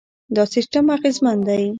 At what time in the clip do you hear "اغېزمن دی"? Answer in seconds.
0.95-1.63